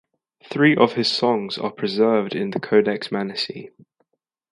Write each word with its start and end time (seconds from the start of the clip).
Three 0.43 0.75
of 0.75 0.93
his 0.93 1.11
songs 1.11 1.59
are 1.59 1.69
preserved 1.69 2.33
in 2.33 2.49
the 2.49 2.59
Codex 2.59 3.11
Manesse. 3.11 3.69